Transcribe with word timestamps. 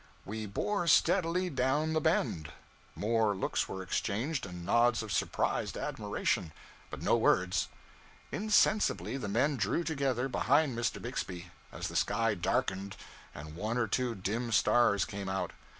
We 0.25 0.47
bore 0.47 0.87
steadily 0.87 1.51
down 1.51 1.93
the 1.93 2.01
bend. 2.01 2.51
More 2.95 3.35
looks 3.35 3.69
were 3.69 3.83
exchanged, 3.83 4.47
and 4.47 4.65
nods 4.65 5.03
of 5.03 5.11
surprised 5.11 5.77
admiration 5.77 6.53
but 6.89 7.03
no 7.03 7.15
words. 7.15 7.67
Insensibly 8.31 9.17
the 9.17 9.27
men 9.29 9.57
drew 9.57 9.83
together 9.83 10.27
behind 10.27 10.75
Mr. 10.75 10.99
Bixby, 10.99 11.51
as 11.71 11.87
the 11.87 11.95
sky 11.95 12.33
darkened 12.33 12.95
and 13.35 13.55
one 13.55 13.77
or 13.77 13.85
two 13.87 14.15
dim 14.15 14.51
stars 14.51 15.05
came 15.05 15.29
out. 15.29 15.51